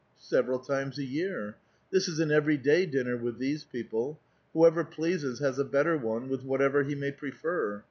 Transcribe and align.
"Several 0.17 0.57
times 0.57 0.97
a 0.97 1.03
year. 1.03 1.57
This 1.91 2.07
is 2.07 2.17
an 2.19 2.29
very 2.29 2.57
day 2.57 2.87
dinner 2.87 3.15
with 3.15 3.37
these 3.37 3.65
people; 3.65 4.19
whoever 4.51 4.83
pleases 4.83 5.37
has 5.41 5.59
a 5.59 5.63
better 5.63 5.95
one, 5.95 6.27
with 6.27 6.41
whatever 6.41 6.81
he 6.81 6.95
may 6.95 7.11
prefer. 7.11 7.79